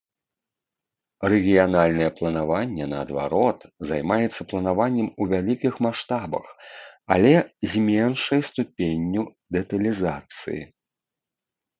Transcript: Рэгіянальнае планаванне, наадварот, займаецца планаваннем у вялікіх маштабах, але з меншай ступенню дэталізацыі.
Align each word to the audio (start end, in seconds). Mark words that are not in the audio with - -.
Рэгіянальнае 1.31 2.05
планаванне, 2.19 2.85
наадварот, 2.93 3.59
займаецца 3.89 4.41
планаваннем 4.53 5.07
у 5.11 5.23
вялікіх 5.35 5.73
маштабах, 5.87 6.45
але 7.17 7.33
з 7.75 7.85
меншай 7.91 8.41
ступенню 8.51 9.21
дэталізацыі. 9.59 10.59